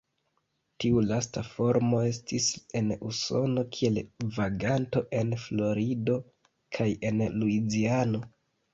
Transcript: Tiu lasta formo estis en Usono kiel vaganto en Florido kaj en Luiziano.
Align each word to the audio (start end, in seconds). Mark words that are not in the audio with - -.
Tiu 0.83 1.03
lasta 1.09 1.43
formo 1.49 1.99
estis 2.13 2.47
en 2.81 2.91
Usono 3.11 3.67
kiel 3.77 4.01
vaganto 4.41 5.07
en 5.23 5.39
Florido 5.47 6.21
kaj 6.81 6.93
en 7.13 7.27
Luiziano. 7.41 8.29